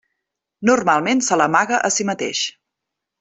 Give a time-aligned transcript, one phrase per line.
[0.69, 2.41] Normalment se l'amaga a si mateix.